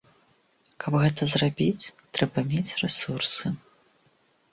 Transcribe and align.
Каб 0.85 0.93
гэта 1.03 1.27
зрабіць, 1.33 1.91
трэба 2.19 2.43
мець 2.53 2.75
рэсурсы. 2.81 3.53